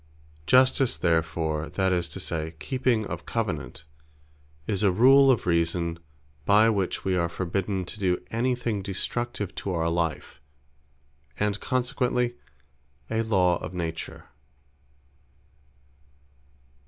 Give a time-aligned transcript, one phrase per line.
[0.47, 3.83] Justice therefore, that is to say, Keeping of Covenant,
[4.65, 5.99] is a Rule of Reason,
[6.43, 10.41] by which we are forbidden to do any thing destructive to our life;
[11.39, 12.33] and consequently
[13.11, 14.25] a Law of Nature.